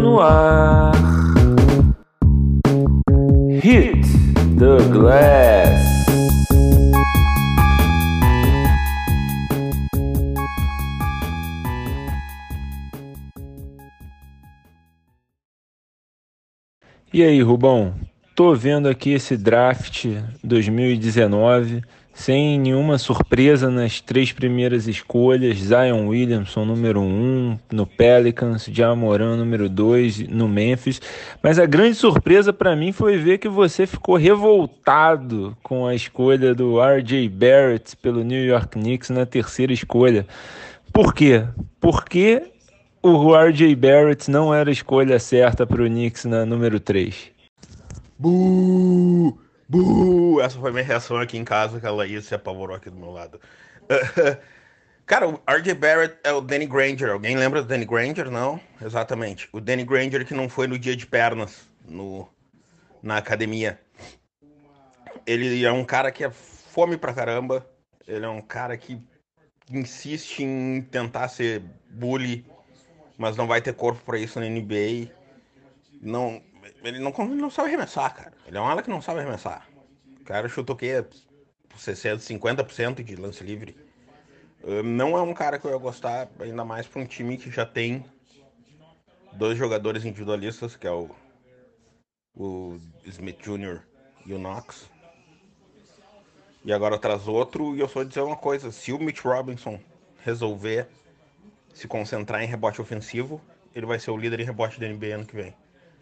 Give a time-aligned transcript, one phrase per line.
[0.00, 0.92] no ar.
[3.62, 4.02] Hit
[4.58, 5.78] the glass.
[17.12, 17.94] E aí, Rubão?
[18.36, 20.06] Tô vendo aqui esse draft
[20.42, 21.82] 2019
[22.20, 29.36] sem nenhuma surpresa nas três primeiras escolhas, Zion Williamson número 1 um, no Pelicans, Jamoran
[29.36, 31.00] número 2 no Memphis,
[31.42, 36.54] mas a grande surpresa para mim foi ver que você ficou revoltado com a escolha
[36.54, 40.26] do RJ Barrett pelo New York Knicks na terceira escolha.
[40.92, 41.46] Por quê?
[41.80, 42.42] Porque
[43.02, 47.30] o RJ Barrett não era a escolha certa para o Knicks na número 3.
[48.18, 49.38] Buuu!
[50.38, 53.10] Essa foi minha reação aqui em casa, que a Laís se apavorou aqui do meu
[53.10, 53.40] lado.
[55.06, 57.10] Cara, o RJ Barrett é o Danny Granger.
[57.10, 58.30] Alguém lembra do Danny Granger?
[58.30, 58.60] Não?
[58.80, 59.48] Exatamente.
[59.52, 62.28] O Danny Granger que não foi no dia de pernas no,
[63.02, 63.80] na academia.
[65.26, 67.66] Ele é um cara que é fome pra caramba.
[68.06, 69.02] Ele é um cara que
[69.72, 72.44] insiste em tentar ser bully,
[73.18, 75.10] mas não vai ter corpo para isso na NBA.
[76.00, 76.40] Não,
[76.82, 78.32] ele não, não sabe arremessar, cara.
[78.46, 79.66] Ele é um ala que não sabe arremessar.
[80.30, 81.04] Cara chutou o quê?
[81.76, 83.76] 60, 50% de lance livre.
[84.84, 87.66] Não é um cara que eu ia gostar, ainda mais para um time que já
[87.66, 88.04] tem
[89.32, 91.10] dois jogadores individualistas, que é o,
[92.32, 93.80] o Smith Jr.
[94.24, 94.88] e o Knox.
[96.64, 99.80] E agora traz outro, e eu só dizer uma coisa, se o Mitch Robinson
[100.22, 100.86] resolver
[101.74, 103.40] se concentrar em rebote ofensivo,
[103.74, 105.52] ele vai ser o líder em rebote da NBA ano que vem.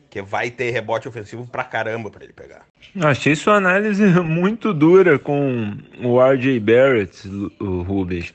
[0.09, 2.65] Porque vai ter rebote ofensivo pra caramba pra ele pegar.
[2.99, 7.29] Achei sua análise muito dura com o RJ Barrett,
[7.61, 8.33] o Rubens.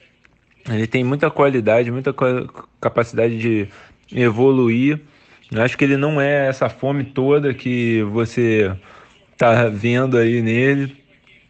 [0.69, 2.13] Ele tem muita qualidade, muita
[2.79, 3.67] capacidade de
[4.13, 5.01] evoluir.
[5.55, 8.71] Acho que ele não é essa fome toda que você
[9.35, 10.95] tá vendo aí nele.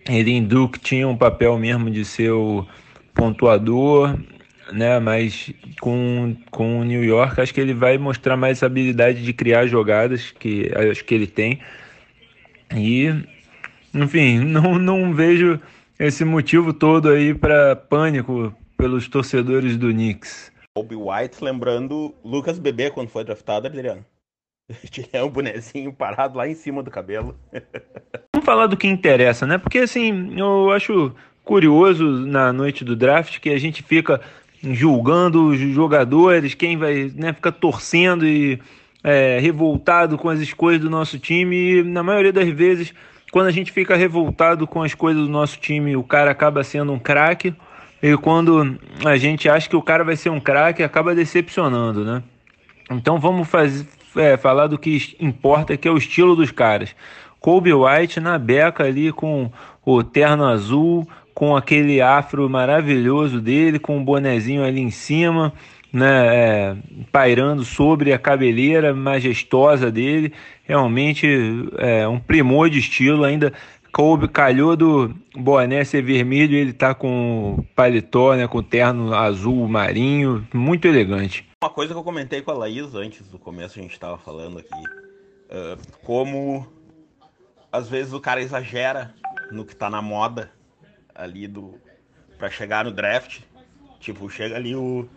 [0.09, 2.65] Ele em Duke tinha um papel mesmo de ser o
[3.13, 4.17] pontuador,
[4.71, 4.99] né?
[4.99, 9.33] Mas com, com o New York, acho que ele vai mostrar mais essa habilidade de
[9.33, 11.59] criar jogadas que acho que ele tem.
[12.75, 13.09] E,
[13.93, 15.59] enfim, não, não vejo
[15.99, 20.51] esse motivo todo aí para pânico pelos torcedores do Knicks.
[20.75, 24.03] Kobe White lembrando Lucas Bebê quando foi draftado, Adriano.
[24.89, 27.37] Tinha um bonezinho parado lá em cima do cabelo.
[28.33, 29.57] Vamos falar do que interessa, né?
[29.57, 31.13] Porque assim, eu acho
[31.43, 34.21] curioso na noite do draft que a gente fica
[34.63, 38.59] julgando os jogadores, quem vai né, ficar torcendo e
[39.03, 41.55] é, revoltado com as escolhas do nosso time.
[41.55, 42.93] E, na maioria das vezes,
[43.31, 46.93] quando a gente fica revoltado com as coisas do nosso time, o cara acaba sendo
[46.93, 47.53] um craque.
[48.01, 52.23] E quando a gente acha que o cara vai ser um craque, acaba decepcionando, né?
[52.91, 56.95] Então vamos fazer, é, falar do que importa, que é o estilo dos caras.
[57.39, 59.51] Kobe White na beca ali com
[59.85, 65.53] o terno azul, com aquele afro maravilhoso dele, com um bonezinho ali em cima,
[65.91, 66.75] né, é,
[67.11, 70.33] pairando sobre a cabeleira majestosa dele.
[70.63, 71.27] Realmente
[71.77, 73.53] é um primor de estilo, ainda
[73.91, 80.45] coube, calhou do boné ser vermelho, ele tá com paletó, né, com terno azul marinho,
[80.51, 81.47] muito elegante.
[81.63, 84.57] Uma coisa que eu comentei com a Laís antes do começo, a gente estava falando
[84.57, 84.81] aqui,
[85.49, 86.67] uh, como
[87.71, 89.13] às vezes o cara exagera
[89.51, 90.51] no que tá na moda,
[91.15, 91.79] ali do
[92.37, 93.41] para chegar no draft.
[93.99, 95.07] Tipo, chega ali o,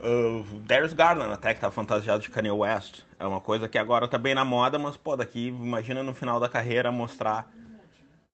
[0.00, 3.02] o Darius Garland até que tá fantasiado de Kanye West.
[3.18, 6.38] É uma coisa que agora tá bem na moda, mas pô, daqui imagina no final
[6.38, 7.50] da carreira mostrar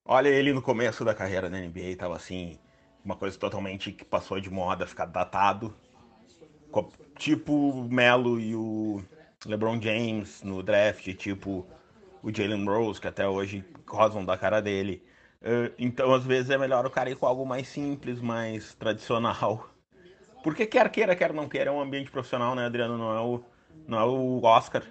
[0.08, 2.60] Olha ele no começo da carreira na NBA, tava assim,
[3.04, 5.74] uma coisa totalmente que passou de moda, ficar datado.
[7.18, 9.02] Tipo o Melo e o
[9.44, 11.66] LeBron James no draft, tipo
[12.22, 15.02] o Jalen Rose, que até hoje rosam da cara dele.
[15.42, 19.68] Uh, então, às vezes, é melhor o cara ir com algo mais simples, mais tradicional.
[20.42, 22.96] Porque quer queira, quer não queira, é um ambiente profissional, né, Adriano?
[22.96, 23.42] Não é o,
[23.86, 24.82] não é o Oscar,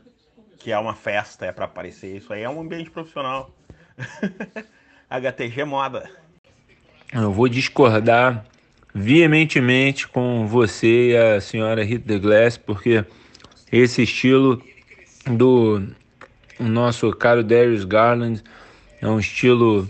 [0.59, 2.17] que é uma festa, é para aparecer.
[2.17, 3.49] Isso aí é um ambiente profissional.
[5.09, 6.09] HTG Moda.
[7.13, 8.45] Eu vou discordar
[8.93, 13.05] veementemente com você e a senhora Hit the Glass, porque
[13.71, 14.61] esse estilo
[15.27, 15.87] do
[16.59, 18.43] nosso caro Darius Garland
[19.01, 19.89] é um estilo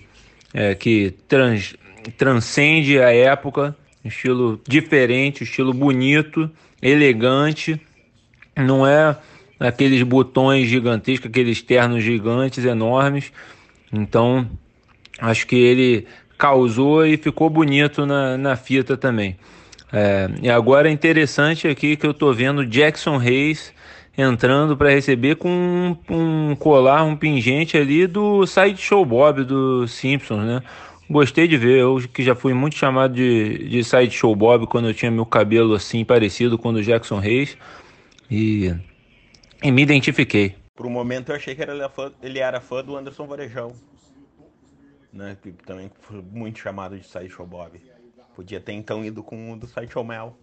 [0.55, 1.75] é, que trans,
[2.17, 6.49] transcende a época, um estilo diferente, um estilo bonito,
[6.81, 7.79] elegante,
[8.55, 9.17] não é
[9.59, 13.33] aqueles botões gigantescos, aqueles ternos gigantes enormes.
[13.91, 14.49] Então,
[15.19, 16.07] acho que ele
[16.37, 19.35] causou e ficou bonito na, na fita também.
[19.91, 23.73] É, e agora é interessante aqui que eu estou vendo Jackson Reis
[24.17, 30.45] entrando para receber com um, um, colar, um pingente ali do Sideshow Bob do Simpsons,
[30.45, 30.61] né?
[31.09, 34.93] Gostei de ver, eu que já fui muito chamado de, de Sideshow Bob quando eu
[34.93, 37.57] tinha meu cabelo assim parecido com o do Jackson Reis
[38.29, 38.73] e,
[39.61, 40.55] e me identifiquei.
[40.75, 43.73] Por um momento eu achei que era fã, ele era fã do Anderson Varejão,
[45.13, 45.37] né?
[45.41, 47.79] Que também foi muito chamado de Sideshow Bob.
[48.35, 50.35] Podia ter então ido com o do Sideshow Mel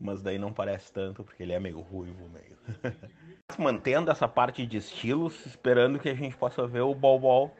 [0.00, 2.56] mas daí não parece tanto porque ele é meio ruivo, meio.
[3.58, 7.54] Mantendo essa parte de estilos, esperando que a gente possa ver o Bol Bol,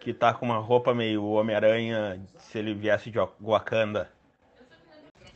[0.00, 4.08] que tá com uma roupa meio Homem-Aranha, se ele viesse de Wakanda.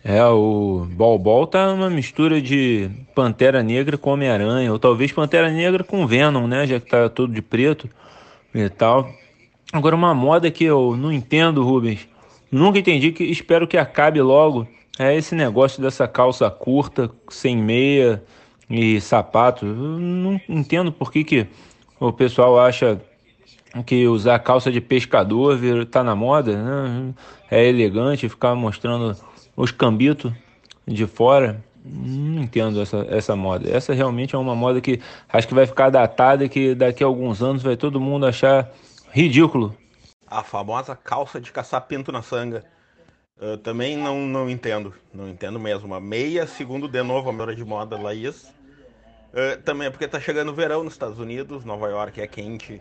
[0.05, 5.51] É, o Bol Bol tá uma mistura de Pantera Negra com Homem-Aranha, ou talvez Pantera
[5.51, 7.89] Negra com Venom, né, já que tá todo de preto
[8.55, 9.09] e tal.
[9.73, 12.09] Agora uma moda que eu não entendo, Rubens.
[12.51, 18.23] Nunca entendi que espero que acabe logo é esse negócio dessa calça curta, sem meia
[18.69, 19.65] e sapato.
[19.65, 21.47] Não entendo por que, que
[21.99, 23.01] o pessoal acha
[23.87, 27.15] que usar calça de pescador tá na moda, né?
[27.51, 29.17] É elegante ficar mostrando
[29.57, 30.33] os cambitos
[30.87, 31.63] de fora.
[31.85, 33.69] Não entendo essa, essa moda.
[33.69, 37.07] Essa realmente é uma moda que acho que vai ficar datada e que daqui a
[37.07, 38.71] alguns anos vai todo mundo achar
[39.11, 39.75] ridículo.
[40.27, 42.65] A famosa calça de caçar pinto na sanga.
[43.43, 45.89] Eu também não, não entendo, não entendo mesmo.
[45.89, 48.45] Uma meia, segundo de novo a melhora de moda, Laís.
[49.33, 52.81] Uh, também é porque tá chegando o verão nos Estados Unidos, Nova York é quente,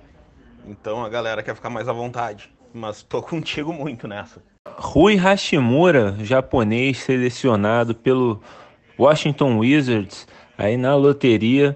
[0.68, 2.54] então a galera quer ficar mais à vontade.
[2.72, 4.44] Mas tô contigo muito nessa.
[4.78, 8.40] Rui Hashimura, japonês selecionado pelo
[9.00, 11.76] Washington Wizards aí na loteria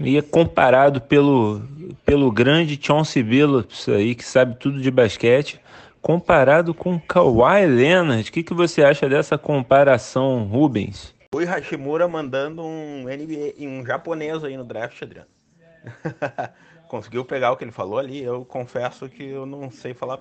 [0.00, 1.60] e é comparado pelo,
[2.02, 5.60] pelo grande Chauncey Billups aí que sabe tudo de basquete
[6.02, 8.28] comparado com Kawhi Leonard.
[8.28, 11.14] O que, que você acha dessa comparação, Rubens?
[11.32, 15.28] O Hashimura mandando um NBA, um japonês aí no draft, Adriano.
[16.88, 18.22] Conseguiu pegar o que ele falou ali.
[18.22, 20.20] Eu confesso que eu não sei falar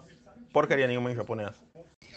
[0.53, 1.51] porcaria nenhuma em japonês.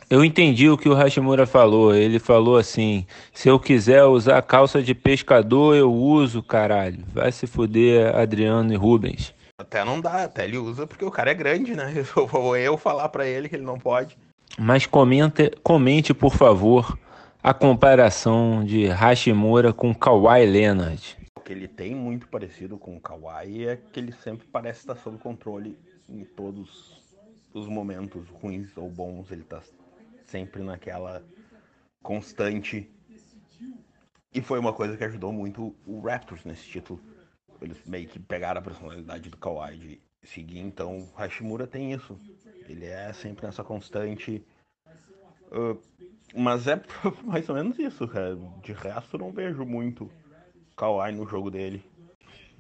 [0.08, 1.94] Eu entendi o que o Hashimura falou.
[1.94, 7.05] Ele falou assim: se eu quiser usar calça de pescador, eu uso, caralho.
[7.12, 9.34] Vai se fuder, Adriano e Rubens.
[9.56, 11.93] Até não dá, até ele usa porque o cara é grande, né?
[12.17, 14.19] Eu vou eu falar para ele que ele não pode.
[14.59, 16.99] Mas comente, comente, por favor,
[17.41, 21.17] a comparação de Hashimura com Kawhi Leonard.
[21.39, 24.97] O que ele tem muito parecido com o Kawhi é que ele sempre parece estar
[24.97, 25.79] sob controle
[26.09, 27.00] em todos
[27.53, 29.31] os momentos ruins ou bons.
[29.31, 29.62] Ele tá
[30.27, 31.23] sempre naquela
[32.03, 32.91] constante.
[34.33, 37.00] E foi uma coisa que ajudou muito o Raptors nesse título
[37.64, 42.19] eles meio que pegaram a personalidade do Kawhi de seguir, então o Hashimura tem isso.
[42.69, 44.43] Ele é sempre nessa constante.
[45.52, 45.78] Uh,
[46.34, 46.81] mas é
[47.25, 48.38] mais ou menos isso, cara.
[48.62, 50.11] De resto, não vejo muito
[50.76, 51.82] Kawhi no jogo dele.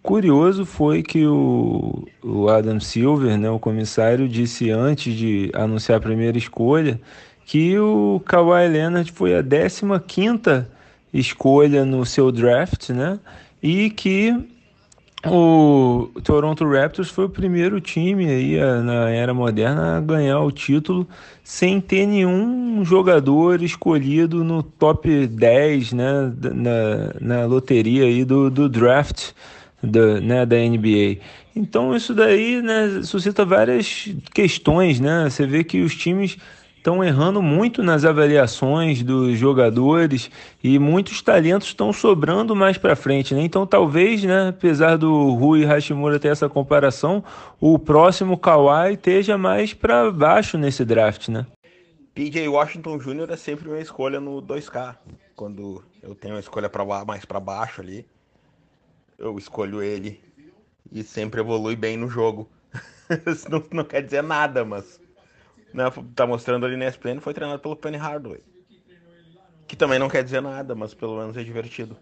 [0.02, 6.00] Curioso foi que o, o Adam Silver, né, o comissário, disse antes de anunciar a
[6.00, 7.00] primeira escolha
[7.46, 10.66] que o Kawhi Leonard foi a 15
[11.12, 13.18] escolha no seu draft, né?
[13.62, 14.53] E que
[15.26, 21.06] o Toronto Raptors foi o primeiro time aí na era moderna a ganhar o título
[21.42, 28.68] sem ter nenhum jogador escolhido no top 10 né, na, na loteria aí do, do
[28.68, 29.32] draft
[29.82, 31.18] da, né, da NBA.
[31.54, 35.28] Então isso daí né, suscita várias questões, né?
[35.30, 36.36] Você vê que os times
[36.84, 40.30] estão errando muito nas avaliações dos jogadores
[40.62, 43.40] e muitos talentos estão sobrando mais para frente, né?
[43.40, 47.24] Então talvez, né, apesar do Rui Hashimura ter essa comparação,
[47.58, 51.46] o próximo Kawhi esteja mais para baixo nesse draft, né?
[52.14, 53.30] PJ Washington Jr.
[53.30, 54.94] é sempre uma escolha no 2K.
[55.34, 58.06] Quando eu tenho uma escolha pra, mais para baixo ali,
[59.18, 60.20] eu escolho ele
[60.92, 62.46] e sempre evolui bem no jogo.
[63.26, 65.00] Isso não, não quer dizer nada, mas
[65.74, 68.40] né, tá mostrando ali na ESPN, foi treinado pelo Penny Hardaway.
[69.66, 71.96] Que também não quer dizer nada, mas pelo menos é divertido.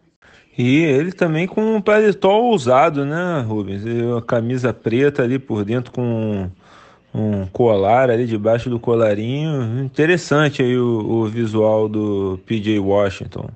[0.57, 3.83] E ele também com um paletó ousado, né, Rubens?
[3.87, 6.51] E a camisa preta ali por dentro com
[7.15, 9.83] um colar ali debaixo do colarinho.
[9.83, 13.49] Interessante aí o, o visual do PJ Washington.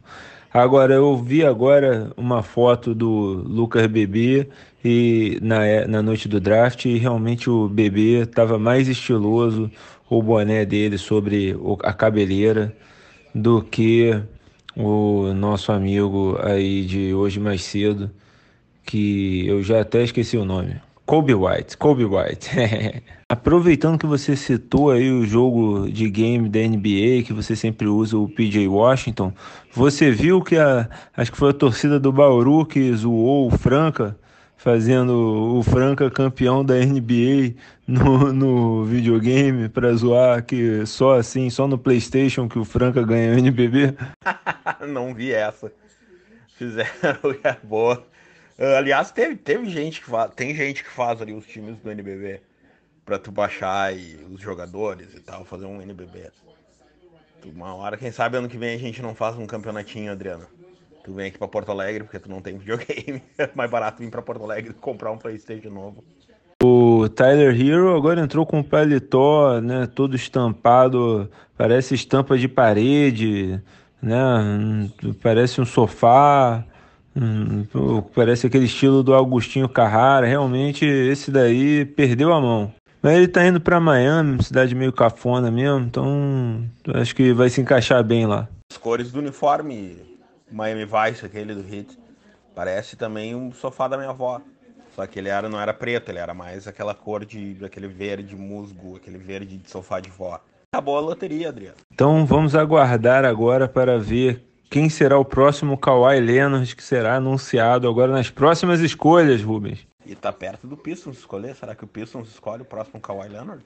[0.53, 3.07] Agora, eu vi agora uma foto do
[3.47, 4.49] Lucas Bebê
[4.87, 9.69] e na, na noite do draft e realmente o Bebê estava mais estiloso,
[10.09, 12.73] o boné dele sobre a cabeleira
[13.35, 14.17] do que
[14.77, 18.13] o nosso amigo aí de hoje mais cedo,
[18.85, 20.77] que eu já até esqueci o nome.
[21.05, 22.51] Kobe White, Kobe White.
[23.29, 28.17] Aproveitando que você citou aí o jogo de game da NBA, que você sempre usa
[28.17, 29.33] o PJ Washington,
[29.73, 34.17] você viu que a, acho que foi a torcida do Bauru que zoou o Franca,
[34.67, 37.55] fazendo o Franca campeão da NBA
[37.87, 43.33] no, no videogame, para zoar que só assim, só no PlayStation que o Franca ganha
[43.33, 43.95] o NBB?
[44.89, 45.71] Não vi essa.
[46.59, 46.91] Fizeram,
[47.45, 48.05] é boa.
[48.59, 51.89] Uh, aliás, teve, teve gente que faz, tem gente que faz ali os times do
[51.89, 52.41] NBB
[53.05, 56.33] pra tu baixar e os jogadores e tal, fazer um NBB.
[57.55, 60.49] Uma hora, quem sabe ano que vem a gente não faz um campeonatinho, Adriano.
[61.07, 63.23] Tu vem aqui pra Porto Alegre porque tu não tem videogame.
[63.39, 66.03] É mais barato vir pra Porto Alegre comprar um Playstation novo.
[66.61, 73.63] O Tyler Hero agora entrou com um paletó, né, todo estampado, parece estampa de parede,
[74.03, 74.91] né,
[75.23, 76.65] parece um sofá.
[77.15, 77.65] Hum,
[78.13, 80.27] parece aquele estilo do Agostinho Carrara.
[80.27, 82.75] Realmente, esse daí perdeu a mão.
[83.01, 87.61] Mas ele tá indo para Miami, cidade meio cafona mesmo, então acho que vai se
[87.61, 88.49] encaixar bem lá.
[88.73, 90.16] As cores do uniforme
[90.51, 91.99] Miami Vice, aquele do Hit,
[92.55, 94.41] parece também um sofá da minha avó.
[94.95, 98.35] Só que ele era, não era preto, ele era mais aquela cor de aquele verde
[98.35, 100.41] musgo, aquele verde de sofá de vó.
[100.73, 101.77] Acabou a loteria, Adriano.
[101.93, 107.89] Então vamos aguardar agora para ver quem será o próximo Kawhi Leonard que será anunciado
[107.89, 109.87] agora nas próximas escolhas, Rubens.
[110.05, 111.55] E tá perto do Pistons escolher.
[111.55, 113.63] Será que o Pistons escolhe o próximo Kawhi Leonard?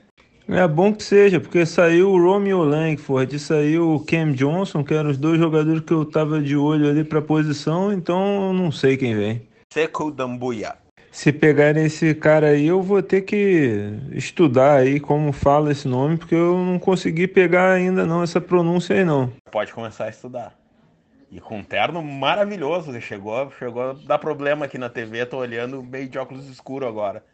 [0.49, 4.94] É bom que seja, porque saiu o Romeo Langford e saiu o Cam Johnson, que
[4.94, 8.73] eram os dois jogadores que eu tava de olho ali pra posição, então eu não
[8.73, 9.42] sei quem vem.
[9.73, 10.76] Seco Dambuya.
[11.12, 16.16] Se pegarem esse cara aí, eu vou ter que estudar aí como fala esse nome,
[16.16, 19.32] porque eu não consegui pegar ainda não essa pronúncia aí não.
[19.50, 20.54] Pode começar a estudar.
[21.30, 25.82] E com um terno maravilhoso, chegou, chegou a dar problema aqui na TV, tô olhando
[25.82, 27.25] meio de óculos escuro agora.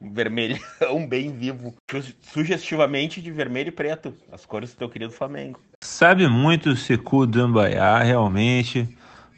[0.00, 0.58] Vermelhão
[1.08, 1.74] bem vivo.
[2.20, 4.14] Sugestivamente de vermelho e preto.
[4.30, 5.60] As cores do teu querido Flamengo.
[5.82, 8.88] Sabe muito o Secu Dambaiá, realmente.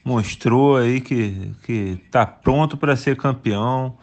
[0.04, 3.96] Mostrou aí que, que tá pronto para ser campeão.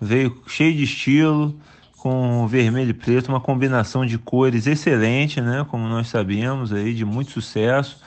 [0.00, 1.60] Veio cheio de estilo,
[1.98, 5.66] com vermelho e preto, uma combinação de cores excelente, né?
[5.68, 8.00] Como nós sabemos aí, de muito sucesso.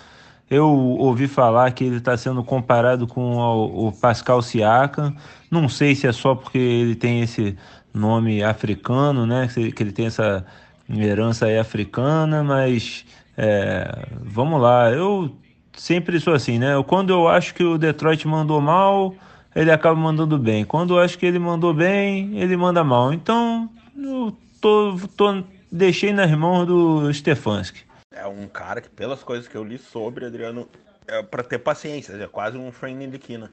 [0.49, 5.15] Eu ouvi falar que ele está sendo comparado com o, Pascal Siakam.
[5.49, 7.55] Não sei se é só porque ele tem esse
[7.93, 9.47] nome africano, né?
[9.47, 10.45] Que ele tem essa
[10.89, 13.05] herança aí africana, mas
[13.37, 14.91] é, vamos lá.
[14.91, 15.35] Eu
[15.77, 16.71] sempre sou assim, né?
[16.87, 19.13] Quando eu acho que o Detroit mandou mal,
[19.55, 20.65] ele acaba mandando bem.
[20.65, 23.13] Quando eu acho que ele mandou bem, ele manda mal.
[23.13, 29.47] Então, eu tô, tô deixei nas mãos do Stefanski é um cara que, pelas coisas
[29.47, 30.67] que eu li sobre Adriano,
[31.07, 33.51] é para ter paciência, é quase um Frank Ntilikina.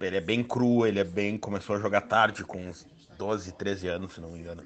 [0.00, 1.36] Ele é bem cru, ele é bem.
[1.36, 4.62] começou a jogar tarde, com uns 12, 13 anos, se não me engano.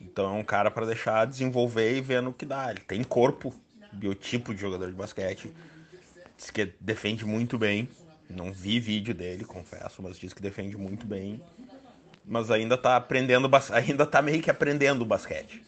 [0.00, 2.70] Então é um cara para deixar desenvolver e vendo o que dá.
[2.70, 3.54] Ele tem corpo,
[3.92, 5.52] biotipo de jogador de basquete.
[6.36, 7.88] Diz que defende muito bem.
[8.28, 11.40] Não vi vídeo dele, confesso, mas diz que defende muito bem.
[12.24, 15.62] Mas ainda tá aprendendo, ainda tá meio que aprendendo o basquete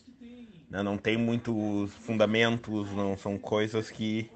[0.71, 0.83] né?
[0.83, 4.31] não tem muitos fundamentos, não são coisas que,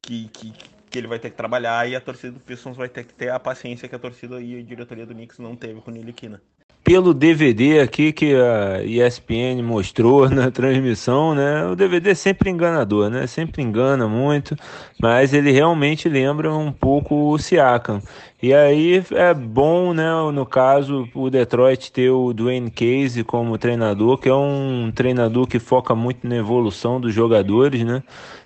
[0.00, 0.52] que, que,
[0.90, 3.30] que, ele vai ter que trabalhar e a torcida do Pistons vai ter que ter
[3.30, 6.42] a paciência que a torcida e a diretoria do Knicks não teve com o Niliquina.
[6.86, 11.66] Pelo DVD aqui que a ESPN mostrou na transmissão, né?
[11.66, 13.26] O DVD é sempre enganador, né?
[13.26, 14.54] Sempre engana muito,
[15.02, 18.00] mas ele realmente lembra um pouco o Siakam.
[18.40, 24.18] E aí é bom, né, no caso, o Detroit ter o Dwayne Case como treinador,
[24.18, 28.00] que é um treinador que foca muito na evolução dos jogadores, né?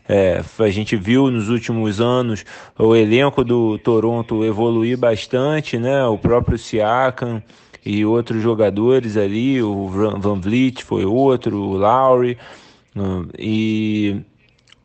[0.08, 2.46] É, a gente viu nos últimos anos
[2.78, 6.02] o elenco do Toronto evoluir bastante, né?
[6.06, 7.42] O próprio Siakam
[7.84, 12.36] e outros jogadores ali, o Van Vliet foi outro, o Lowry,
[13.38, 14.22] e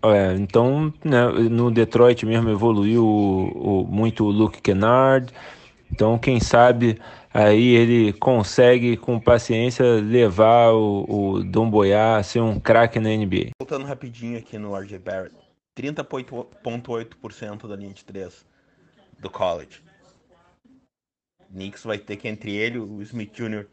[0.04, 5.34] é, então, né, no Detroit mesmo evoluiu o, o, muito o Luke Kennard.
[5.92, 7.00] Então, quem sabe
[7.34, 13.10] aí ele consegue, com paciência, levar o, o Dom Boyá a ser um craque na
[13.10, 13.52] NBA.
[13.60, 15.36] Voltando rapidinho aqui no RJ Barrett.
[15.78, 18.46] 30,8% da linha de 3
[19.20, 19.85] do college.
[21.56, 23.66] Knicks vai ter que, entre ele, o Smith Jr.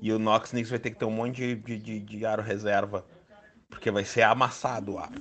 [0.00, 3.04] e o Knox, Knicks vai ter que ter um monte de, de, de aro reserva
[3.68, 5.12] porque vai ser amassado o ar.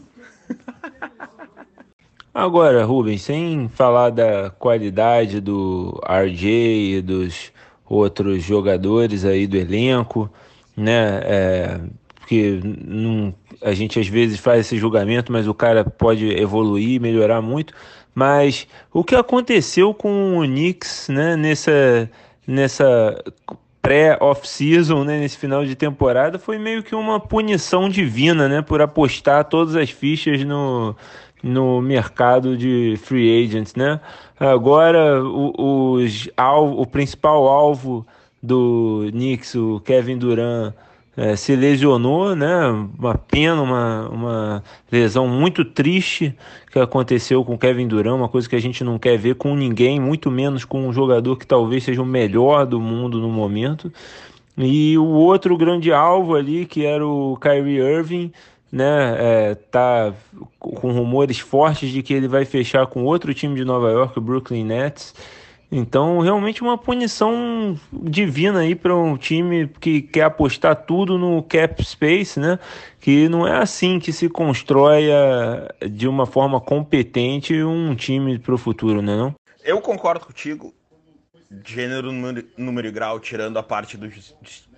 [2.34, 7.52] Agora, Rubens, sem falar da qualidade do RJ e dos
[7.86, 10.32] outros jogadores aí do elenco,
[10.76, 11.22] né?
[11.24, 11.82] É,
[12.20, 17.42] porque não, a gente às vezes faz esse julgamento, mas o cara pode evoluir, melhorar
[17.42, 17.74] muito.
[18.14, 21.36] Mas o que aconteceu com o Knicks, né?
[21.36, 22.10] Nessa,
[22.46, 23.24] nessa
[23.82, 29.46] pré-off-season, né, nesse final de temporada, foi meio que uma punição divina, né, por apostar
[29.46, 30.96] todas as fichas no,
[31.42, 34.00] no mercado de free agents, né?
[34.40, 38.06] Agora o, os, o principal alvo
[38.42, 40.74] do Knicks, o Kevin Durant,
[41.20, 42.66] é, se lesionou, né?
[42.98, 46.34] Uma pena, uma, uma lesão muito triste
[46.72, 50.00] que aconteceu com Kevin Durant, uma coisa que a gente não quer ver com ninguém,
[50.00, 53.92] muito menos com um jogador que talvez seja o melhor do mundo no momento.
[54.58, 58.32] E o outro grande alvo ali, que era o Kyrie Irving,
[58.72, 59.16] né?
[59.20, 60.14] É, tá
[60.58, 64.22] com rumores fortes de que ele vai fechar com outro time de Nova York, o
[64.22, 65.14] Brooklyn Nets.
[65.72, 71.84] Então, realmente uma punição divina aí para um time que quer apostar tudo no cap
[71.84, 72.58] space, né?
[73.00, 75.10] Que não é assim que se constrói
[75.92, 79.16] de uma forma competente um time para o futuro, né?
[79.16, 79.36] Não?
[79.64, 80.74] Eu concordo contigo,
[81.64, 84.10] gênero, número, número e grau, tirando a parte do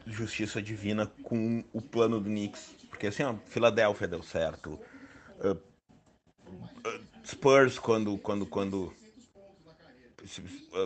[0.06, 2.76] justiça divina com o plano do Knicks.
[2.90, 4.78] Porque assim, ó, Filadélfia deu certo.
[5.40, 8.94] Uh, uh, Spurs, quando, quando, quando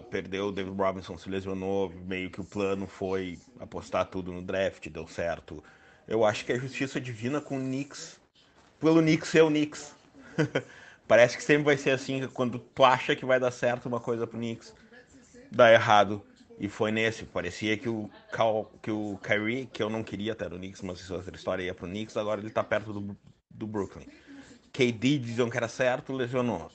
[0.09, 4.87] perdeu, o David Robinson se lesionou, meio que o plano foi apostar tudo no draft,
[4.89, 5.63] deu certo.
[6.07, 8.19] Eu acho que é justiça divina com o Knicks,
[8.79, 9.93] pelo Knicks ser o Knicks.
[11.07, 14.25] Parece que sempre vai ser assim, quando tu acha que vai dar certo uma coisa
[14.25, 14.73] pro Knicks,
[15.51, 16.23] dá errado.
[16.57, 20.47] E foi nesse, parecia que o, Cal, que o Kyrie, que eu não queria até
[20.47, 23.17] no Knicks, mas isso é outra história, ia pro Knicks, agora ele tá perto do,
[23.49, 24.05] do Brooklyn.
[24.71, 26.71] KD diziam que era certo, lesionou.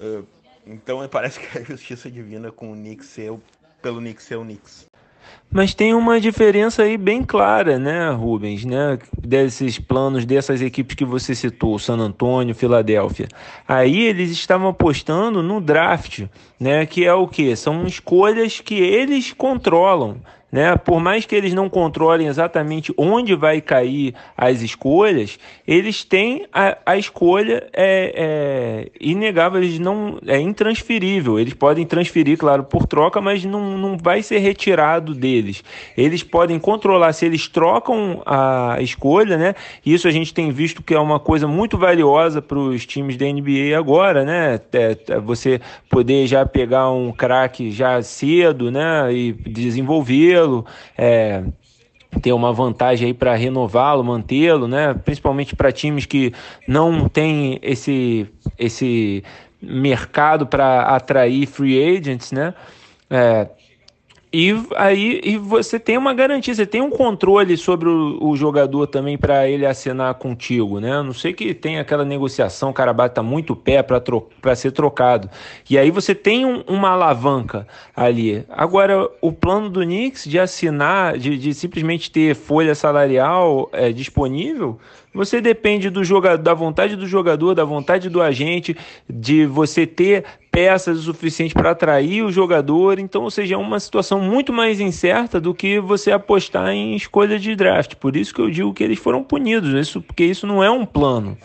[0.00, 0.26] Uh,
[0.66, 3.16] então parece que é a justiça divina com o Knicks
[3.80, 4.86] pelo Knicks ser o Knicks.
[5.50, 11.04] Mas tem uma diferença aí bem clara, né, Rubens, né, desses planos dessas equipes que
[11.04, 13.28] você citou, San Antônio, Filadélfia.
[13.66, 16.24] Aí eles estavam apostando no draft,
[16.60, 17.54] né, que é o que?
[17.56, 20.20] São escolhas que eles controlam.
[20.56, 20.74] Né?
[20.74, 26.78] Por mais que eles não controlem exatamente onde vai cair as escolhas, eles têm a,
[26.86, 31.38] a escolha é, é, inegável, eles não é intransferível.
[31.38, 35.62] Eles podem transferir, claro, por troca, mas não, não vai ser retirado deles.
[35.94, 39.54] Eles podem controlar se eles trocam a escolha, né?
[39.84, 43.26] Isso a gente tem visto que é uma coisa muito valiosa para os times da
[43.26, 44.58] NBA agora, né?
[44.72, 49.12] É, é, você poder já pegar um craque já cedo, né?
[49.12, 51.42] E desenvolver mantê-lo, é,
[52.22, 54.94] ter uma vantagem aí para renová-lo, mantê-lo, né?
[54.94, 56.32] Principalmente para times que
[56.66, 58.26] não têm esse,
[58.58, 59.22] esse
[59.60, 62.54] mercado para atrair free agents, né?
[63.10, 63.48] É,
[64.38, 68.86] e aí e você tem uma garantia, você tem um controle sobre o, o jogador
[68.86, 70.92] também para ele assinar contigo, né?
[70.92, 75.30] A não sei que tem aquela negociação, o cara bata muito pé para ser trocado.
[75.70, 78.44] E aí você tem um, uma alavanca ali.
[78.50, 84.78] Agora, o plano do Knicks de assinar, de, de simplesmente ter folha salarial é, disponível,
[85.16, 88.76] você depende do jogador, da vontade do jogador, da vontade do agente,
[89.08, 92.98] de você ter peças o suficiente para atrair o jogador.
[92.98, 97.38] Então, ou seja, é uma situação muito mais incerta do que você apostar em escolha
[97.38, 97.94] de draft.
[97.94, 100.84] Por isso que eu digo que eles foram punidos, isso, porque isso não é um
[100.84, 101.36] plano,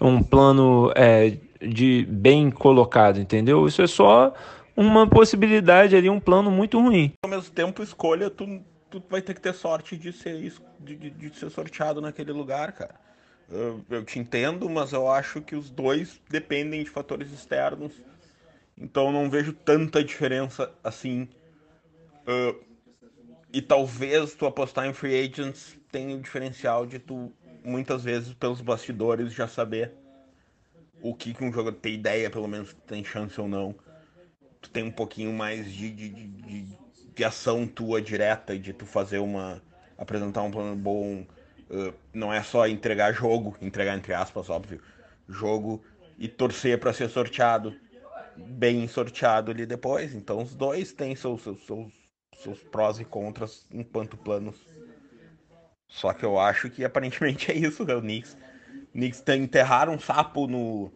[0.00, 3.66] um plano é, de bem colocado, entendeu?
[3.66, 4.32] Isso é só
[4.76, 7.12] uma possibilidade ali, um plano muito ruim.
[7.22, 11.10] Ao mesmo tempo, escolha, tu, tu vai ter que ter sorte de ser, de, de,
[11.10, 12.94] de ser sorteado naquele lugar, cara.
[13.50, 17.94] Eu, te entendo, mas eu acho que os dois dependem de fatores externos.
[18.76, 21.28] Então não vejo tanta diferença assim.
[22.26, 22.62] Uh,
[23.50, 27.32] e talvez tu apostar em free agents tenha o diferencial de tu,
[27.64, 29.92] muitas vezes, pelos bastidores, já saber
[31.00, 33.74] o que, que um jogador ter ideia, pelo menos, tem chance ou não.
[34.60, 36.66] Tu tem um pouquinho mais de, de, de,
[37.14, 39.62] de ação tua direta, de tu fazer uma.
[39.96, 41.24] apresentar um plano bom
[41.70, 44.80] Uh, não é só entregar jogo, entregar entre aspas, óbvio,
[45.28, 45.82] jogo
[46.18, 47.74] e torcer para ser sorteado,
[48.36, 50.14] bem sorteado ali depois.
[50.14, 51.92] Então os dois têm seus, seus, seus,
[52.38, 54.56] seus prós e contras enquanto planos.
[55.88, 57.94] Só que eu acho que aparentemente é isso, né?
[57.94, 58.36] o Knicks.
[58.92, 60.92] Knicks tem enterrar um sapo no,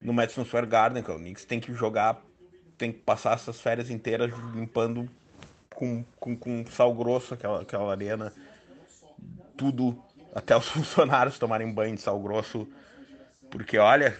[0.00, 1.18] no Madison Square Garden, cara.
[1.18, 2.22] O Knicks tem que jogar,
[2.78, 5.08] tem que passar essas férias inteiras limpando
[5.74, 8.32] com, com, com sal grosso aquela, aquela arena.
[9.56, 10.02] Tudo
[10.34, 12.66] até os funcionários tomarem banho de sal grosso,
[13.50, 14.16] porque olha,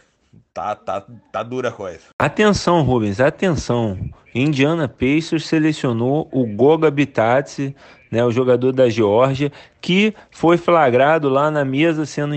[0.52, 2.00] tá, tá, tá dura a coisa.
[2.18, 3.98] Atenção, Rubens, atenção.
[4.34, 7.74] Indiana Pacers selecionou o Goga Bitadze,
[8.10, 12.34] né, o jogador da Geórgia, que foi flagrado lá na mesa sendo,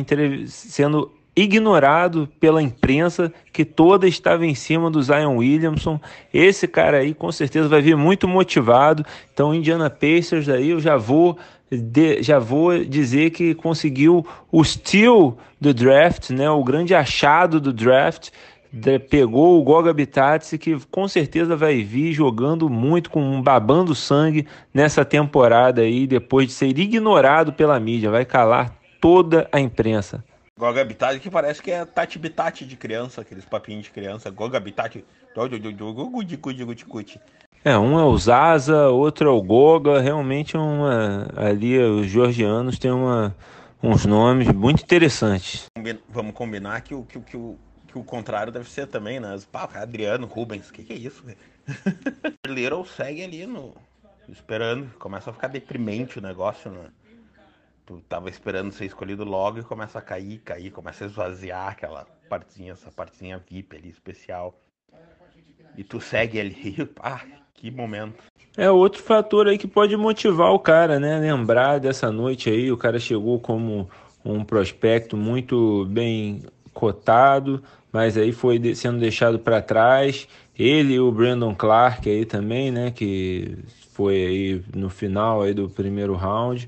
[0.47, 5.99] sendo ignorado pela imprensa que toda estava em cima do Zion Williamson.
[6.33, 9.05] Esse cara aí com certeza vai vir muito motivado.
[9.33, 11.37] Então, Indiana Pacers aí eu já vou
[11.71, 17.73] de, já vou dizer que conseguiu o steal do draft, né, o grande achado do
[17.73, 18.29] draft.
[18.71, 24.47] De, pegou o Goga Bitatse, que com certeza vai vir jogando muito, com babando sangue
[24.73, 28.09] nessa temporada aí, depois de ser ignorado pela mídia.
[28.09, 30.23] Vai calar toda a imprensa.
[30.63, 34.29] Goga Habitat, que parece que é Tati Bitat de criança, aqueles papinhos de criança.
[34.29, 35.03] Goga Habitat.
[37.65, 39.99] É, um é o Zaza, outro é o Goga.
[39.99, 43.35] Realmente, uma, ali os georgianos têm uma,
[43.83, 45.65] uns nomes muito interessantes.
[46.07, 49.37] Vamos combinar que o, que, que, o, que o contrário deve ser também, né?
[49.51, 51.25] Pá, Adriano, Rubens, o que, que é isso?
[52.47, 53.73] Little segue ali no,
[54.29, 54.89] esperando.
[54.97, 56.85] Começa a ficar deprimente o negócio, né?
[57.85, 62.05] Tu tava esperando ser escolhido logo e começa a cair, cair, começa a esvaziar aquela
[62.29, 64.59] partezinha, essa partezinha VIP ali especial.
[65.77, 67.21] E tu segue ali, ah,
[67.53, 68.23] que momento.
[68.55, 71.19] É outro fator aí que pode motivar o cara, né?
[71.19, 73.89] Lembrar dessa noite aí, o cara chegou como
[74.23, 76.43] um prospecto muito bem
[76.73, 80.27] cotado, mas aí foi sendo deixado para trás.
[80.57, 82.91] Ele e o Brandon Clark aí também, né?
[82.91, 83.57] Que
[83.91, 86.67] foi aí no final aí do primeiro round.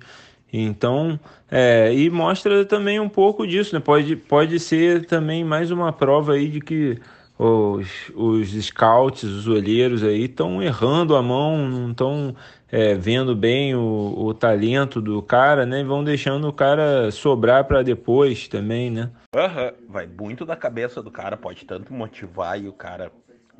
[0.63, 1.19] Então,
[1.51, 3.81] é, e mostra também um pouco disso, né?
[3.81, 6.97] Pode, pode ser também mais uma prova aí de que
[7.37, 12.33] os, os scouts, os olheiros aí estão errando a mão, não estão
[12.71, 15.81] é, vendo bem o, o talento do cara, né?
[15.81, 19.11] E vão deixando o cara sobrar para depois também, né?
[19.35, 19.89] Uhum.
[19.89, 23.11] Vai muito da cabeça do cara, pode tanto motivar e o cara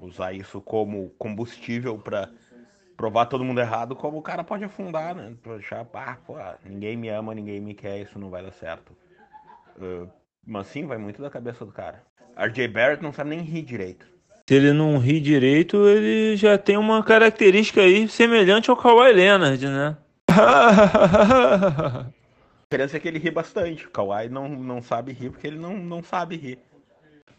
[0.02, 2.30] usar isso como combustível para
[2.96, 5.34] provar todo mundo errado, como o cara pode afundar, né?
[5.58, 8.96] Achar, ah, pô, ninguém me ama, ninguém me quer, isso não vai dar certo.
[9.78, 10.10] Uh,
[10.46, 12.02] mas sim, vai muito da cabeça do cara.
[12.38, 14.06] RJ Barrett não sabe nem rir direito.
[14.48, 19.68] Se ele não ri direito, ele já tem uma característica aí semelhante ao Kawhi Leonard,
[19.68, 19.98] né?
[20.30, 22.06] a
[22.64, 23.88] diferença é que ele ri bastante.
[23.88, 26.60] O Kawhi não, não sabe rir porque ele não, não sabe rir.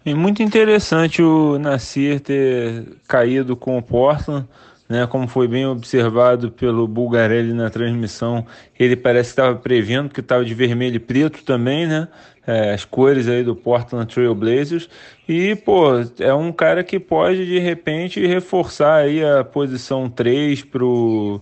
[0.04, 4.48] É muito interessante o Nasir ter caído com o Portland
[4.88, 8.46] né, como foi bem observado pelo Bulgarelli na transmissão,
[8.78, 12.08] ele parece que estava prevendo que estava de vermelho e preto também, né?
[12.46, 14.88] É, as cores aí do Portland Trail Blazers
[15.28, 21.40] e pô, é um cara que pode de repente reforçar aí a posição 3 pro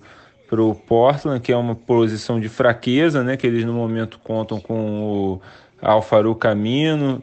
[0.49, 5.03] pro Portland, que é uma posição de fraqueza, né, que eles no momento contam com
[5.03, 5.43] o
[5.83, 7.23] Alfaro Camino,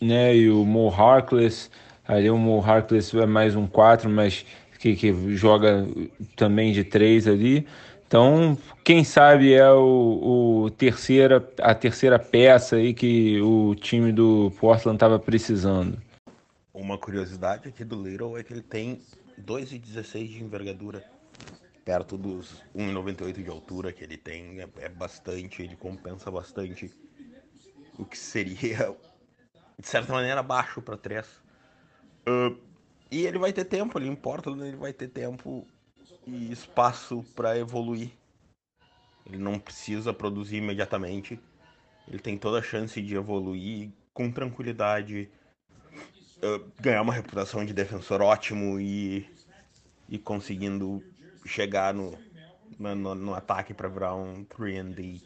[0.00, 1.70] né, e o Mo Harkless,
[2.06, 4.46] ali o Mo Harkless é mais um 4, mas
[4.80, 5.86] que, que joga
[6.34, 7.66] também de três ali.
[8.06, 14.50] Então, quem sabe é o, o, terceira, a terceira peça aí que o time do
[14.58, 16.00] Portland estava precisando.
[16.72, 19.00] Uma curiosidade aqui do Little é que ele tem
[19.38, 21.04] 2,16 de envergadura,
[21.84, 24.60] perto dos 1,98 de altura que ele tem.
[24.60, 26.90] É, é, bastante, ele compensa bastante
[27.98, 28.96] o que seria,
[29.78, 31.28] de certa maneira, baixo para três.
[32.26, 32.69] Uh,
[33.10, 35.66] e ele vai ter tempo, ele importa, ele vai ter tempo
[36.26, 38.10] e espaço para evoluir.
[39.26, 41.38] Ele não precisa produzir imediatamente.
[42.06, 45.28] Ele tem toda a chance de evoluir com tranquilidade,
[46.42, 49.28] uh, ganhar uma reputação de defensor ótimo e,
[50.08, 51.02] e conseguindo
[51.46, 52.16] chegar no,
[52.78, 55.22] no, no ataque para virar um 3D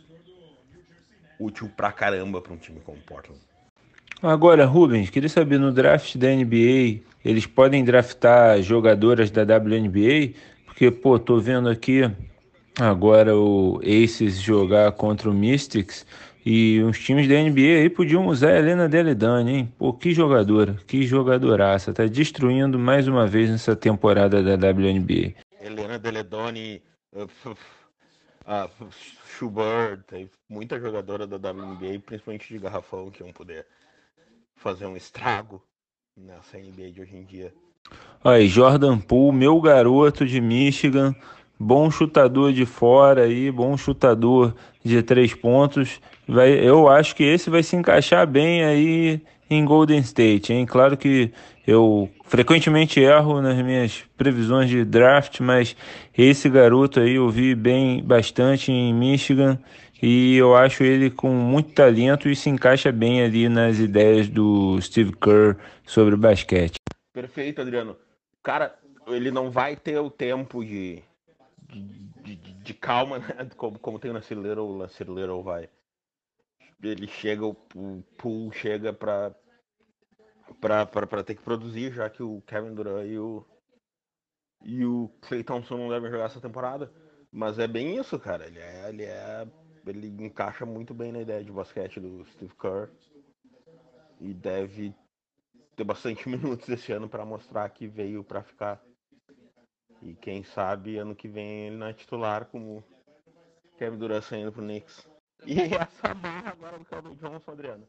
[1.38, 3.40] útil pra caramba para um time como o Portland.
[4.26, 10.32] Agora, Rubens, queria saber no draft da NBA, eles podem draftar jogadoras da WNBA?
[10.64, 12.10] Porque, pô, tô vendo aqui
[12.80, 16.06] agora o Aces jogar contra o Mystics
[16.44, 19.72] e os times da NBA aí podiam usar a Helena Deledani, hein?
[19.76, 21.92] Pô, que jogadora, que jogadoraça.
[21.92, 25.34] Tá destruindo mais uma vez nessa temporada da WNBA.
[25.60, 26.82] Helena Deledoni,
[27.12, 28.88] uh, uh,
[29.28, 30.00] Schubert,
[30.48, 33.66] muita jogadora da WNBA, principalmente de garrafão, que vão poder
[34.56, 35.62] fazer um estrago
[36.16, 37.52] nessa NBA de hoje em dia.
[38.22, 41.14] Aí, Jordan Poole, meu garoto de Michigan,
[41.58, 46.00] bom chutador de fora aí, bom chutador de três pontos.
[46.26, 50.64] Vai, eu acho que esse vai se encaixar bem aí em Golden State, hein?
[50.64, 51.30] Claro que
[51.66, 55.76] eu frequentemente erro nas minhas previsões de draft, mas
[56.16, 59.58] esse garoto aí eu vi bem bastante em Michigan
[60.04, 64.80] e eu acho ele com muito talento e se encaixa bem ali nas ideias do
[64.80, 66.76] Steve Kerr sobre basquete.
[67.12, 67.96] Perfeito, Adriano.
[68.42, 71.02] Cara, ele não vai ter o tempo de,
[71.70, 73.48] de, de, de calma, né?
[73.56, 75.68] como, como tem o Nasir Little, o Nasir Little vai
[76.82, 77.54] ele chega, o,
[78.18, 79.34] Poole chega para
[81.24, 83.44] ter que produzir, já que o Kevin Durant e o
[84.66, 86.90] e o Clay Thompson não devem jogar essa temporada.
[87.30, 88.46] Mas é bem isso, cara.
[88.46, 89.46] Ele é, ele é
[89.86, 92.90] ele encaixa muito bem na ideia de basquete do Steve Kerr
[94.20, 94.94] e deve
[95.76, 98.82] ter bastante minutos esse ano para mostrar que veio para ficar.
[100.02, 102.84] E quem sabe ano que vem ele não é titular como
[103.78, 105.08] Kevin Durant saindo pro Knicks.
[105.46, 107.88] E essa barra agora do Calvin Johnson, Adriano.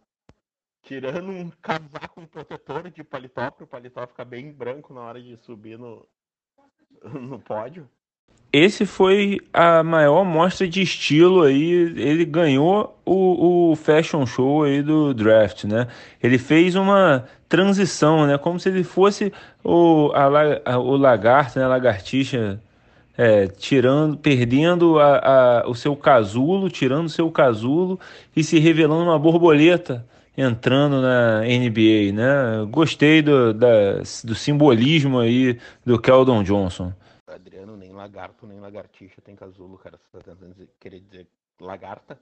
[0.82, 5.22] Tirando um casaco, um protetor de paletó, para o paletó ficar bem branco na hora
[5.22, 6.08] de subir no,
[7.04, 7.90] no pódio.
[8.52, 11.72] Esse foi a maior mostra de estilo aí.
[11.98, 15.88] Ele ganhou o, o fashion show aí do draft, né?
[16.24, 18.38] Ele fez uma transição, né?
[18.38, 21.66] Como se ele fosse o, a, a, o lagarto, né?
[21.66, 22.60] A lagartixa
[23.18, 28.00] é, tirando, perdendo a, a, o seu casulo, tirando o seu casulo
[28.36, 30.06] e se revelando uma borboleta
[30.38, 32.66] entrando na NBA, né?
[32.70, 36.92] Gostei do, da, do simbolismo aí do Keldon Johnson.
[37.66, 39.98] Nem lagarto, nem lagartixa tem casulo, cara.
[39.98, 41.28] Você tá tentando dizer, querer dizer
[41.60, 42.20] lagarta?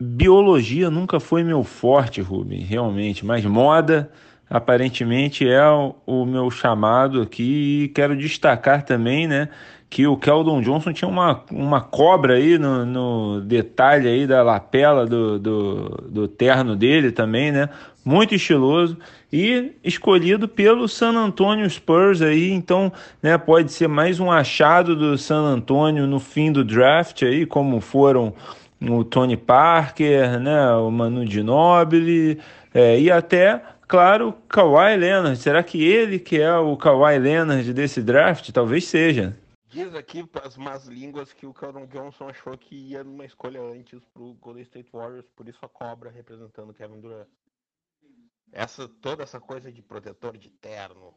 [0.00, 4.12] Biologia nunca foi meu forte, Rubem, realmente, mas moda
[4.50, 5.62] aparentemente é
[6.06, 9.48] o, meu chamado aqui e quero destacar também, né,
[9.90, 15.06] que o Keldon Johnson tinha uma, uma cobra aí no, no detalhe aí da lapela
[15.06, 17.70] do, do, do, terno dele também, né?
[18.04, 18.98] Muito estiloso
[19.32, 25.16] e escolhido pelo San Antonio Spurs aí, então, né, pode ser mais um achado do
[25.18, 28.32] San Antonio no fim do draft aí, como foram
[28.80, 32.38] o Tony Parker, né, o Manu Ginobili,
[32.72, 35.38] é, e até claro, Kawhi Leonard.
[35.38, 38.52] Será que ele que é o Kawhi Leonard desse draft?
[38.52, 39.36] Talvez seja.
[39.68, 44.02] Diz aqui as más línguas que o Keldon Johnson achou que ia numa escolha antes
[44.14, 47.28] pro Golden State Warriors, por isso a cobra representando Kevin Durant.
[48.50, 51.14] Essa, toda essa coisa de protetor de terno,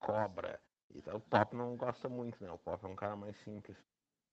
[0.00, 0.60] cobra,
[0.92, 2.50] o Pop não gosta muito, né?
[2.50, 3.76] O Pop é um cara mais simples.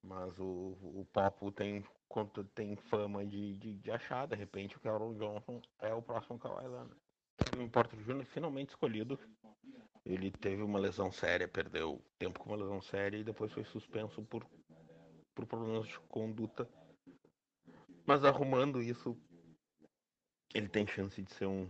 [0.01, 1.83] Mas o, o Pop tem,
[2.55, 6.67] tem fama de, de, de achar, de repente o Keldon Johnson é o próximo Kawhi
[6.67, 6.95] Leonard.
[7.45, 8.25] Kevin Porter Jr.
[8.25, 9.19] finalmente escolhido
[10.05, 14.23] ele teve uma lesão séria, perdeu tempo com uma lesão séria e depois foi suspenso
[14.23, 14.43] por,
[15.35, 16.67] por problemas de conduta.
[18.05, 19.15] Mas arrumando isso,
[20.53, 21.69] ele tem chance de ser um,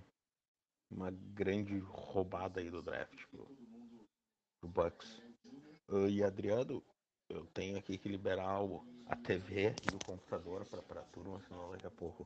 [0.90, 3.46] uma grande roubada aí do draft pro,
[4.62, 5.22] pro Bucks.
[5.90, 6.82] Uh, e Adriano,
[7.28, 11.72] eu tenho aqui que liberar o, a TV e o computador para a turma, senão
[11.72, 12.26] daqui a pouco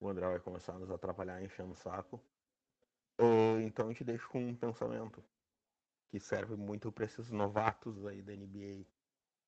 [0.00, 2.20] o André vai começar a nos atrapalhar enchendo o saco.
[3.20, 5.22] Uh, então eu te deixo com um pensamento
[6.08, 8.86] que serve muito para esses novatos aí da NBA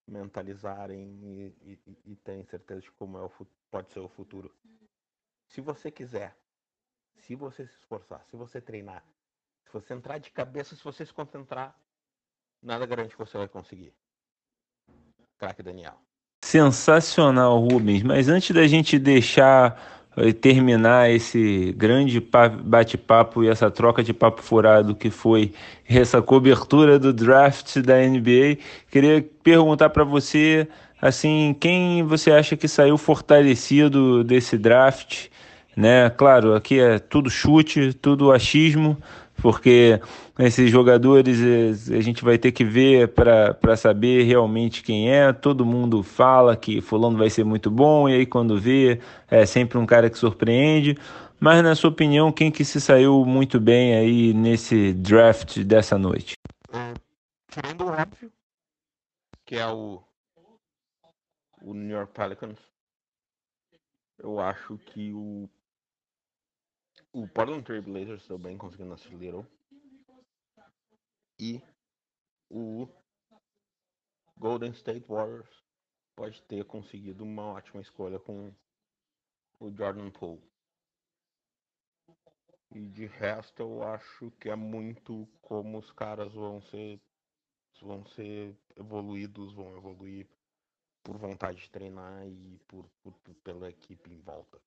[0.06, 3.30] mentalizarem e, e, e terem certeza de como é o,
[3.70, 4.52] pode ser o futuro.
[5.46, 6.36] Se você quiser,
[7.16, 9.04] se você se esforçar, se você treinar,
[9.64, 11.78] se você entrar de cabeça, se você se concentrar,
[12.60, 13.94] nada garante que você vai conseguir.
[15.38, 15.98] Craque Daniel.
[16.44, 18.02] Sensacional, Rubens.
[18.02, 19.99] Mas antes da gente deixar
[20.40, 22.22] terminar esse grande
[22.62, 25.52] bate-papo e essa troca de papo furado que foi
[25.88, 28.59] essa cobertura do draft da NBA,
[28.90, 30.68] queria perguntar para você
[31.00, 35.28] assim, quem você acha que saiu fortalecido desse draft,
[35.76, 36.11] né?
[36.11, 38.98] Claro, aqui é tudo chute, tudo achismo,
[39.40, 40.00] porque
[40.38, 45.33] esses jogadores a gente vai ter que ver para saber realmente quem é.
[45.33, 49.00] Todo mundo fala que fulano vai ser muito bom, e aí quando vê,
[49.31, 50.96] é sempre um cara que surpreende.
[51.38, 56.35] Mas na sua opinião, quem que se saiu muito bem aí nesse draft dessa noite?
[57.50, 58.33] tirando o óbvio,
[59.44, 60.00] que é o,
[61.61, 62.59] o New York Pelicans,
[64.18, 65.48] eu acho que o
[67.12, 69.46] o Portland Trail Blazers também conseguindo nascer Little.
[71.38, 71.61] E
[72.49, 72.88] o
[74.37, 75.49] Golden State Warriors
[76.14, 78.55] pode ter conseguido uma ótima escolha com
[79.59, 80.42] o Jordan Poole.
[82.73, 87.01] E de resto eu acho que é muito como os caras vão ser
[87.83, 90.29] vão ser evoluídos, vão evoluir
[91.03, 94.61] por vontade de treinar e por, por, por pela equipe em volta.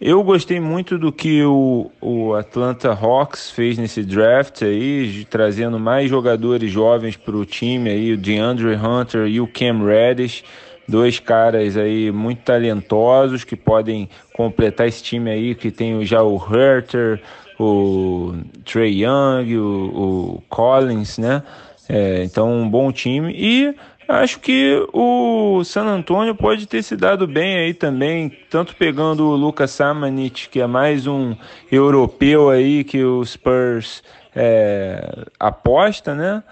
[0.00, 6.10] Eu gostei muito do que o, o Atlanta Hawks fez nesse draft aí, trazendo mais
[6.10, 10.42] jogadores jovens para o time aí, o DeAndre Hunter e o Cam Reddish,
[10.88, 16.36] dois caras aí muito talentosos que podem completar esse time aí, que tem já o
[16.36, 17.22] Herter,
[17.58, 21.42] o Trey Young, o, o Collins, né?
[21.88, 23.32] É, então, um bom time.
[23.36, 23.74] E
[24.08, 29.36] Acho que o San Antonio pode ter se dado bem aí também, tanto pegando o
[29.36, 31.34] Lucas Samanit, que é mais um
[31.70, 34.02] europeu aí que o Spurs
[34.34, 36.42] é, aposta, né?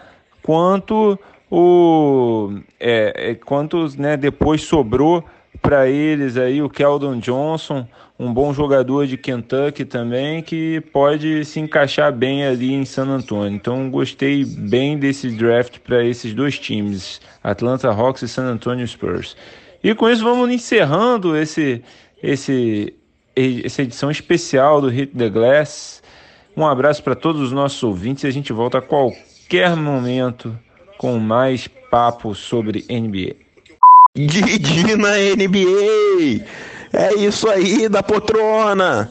[0.43, 1.19] Quanto
[1.51, 5.25] o é, é quanto né, depois sobrou
[5.61, 7.87] para eles aí o Keldon Johnson,
[8.21, 13.57] um bom jogador de Kentucky também, que pode se encaixar bem ali em San Antonio.
[13.57, 19.35] Então gostei bem desse draft para esses dois times, Atlanta Hawks e San Antonio Spurs.
[19.83, 21.83] E com isso vamos encerrando esse,
[22.23, 22.93] esse,
[23.35, 26.03] essa edição especial do Hit the Glass.
[26.55, 30.55] Um abraço para todos os nossos ouvintes e a gente volta a qualquer momento
[30.99, 33.35] com mais papo sobre NBA.
[34.15, 36.70] Didi na NBA!
[36.93, 39.11] É isso aí da poltrona!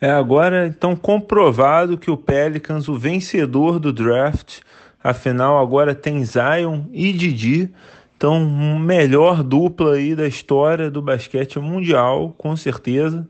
[0.00, 4.60] É agora então comprovado que o Pelicans, o vencedor do draft,
[5.02, 7.70] afinal agora tem Zion e Didi,
[8.16, 13.28] então melhor dupla aí da história do basquete mundial, com certeza.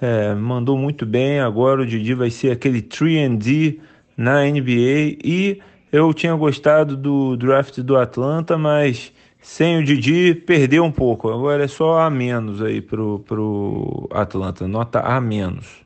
[0.00, 3.78] É, mandou muito bem, agora o Didi vai ser aquele 3D
[4.16, 5.60] na NBA e
[5.90, 11.30] eu tinha gostado do draft do Atlanta, mas sem o Didi, perdeu um pouco.
[11.30, 14.68] Agora é só a menos aí pro, pro Atlanta.
[14.68, 15.84] Nota a menos.